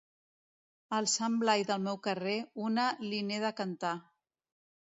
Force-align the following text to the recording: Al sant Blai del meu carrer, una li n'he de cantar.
Al 0.99 1.07
sant 1.11 1.35
Blai 1.43 1.65
del 1.67 1.85
meu 1.89 1.99
carrer, 2.09 2.35
una 2.71 2.89
li 3.07 3.23
n'he 3.29 3.41
de 3.47 3.55
cantar. 3.63 3.95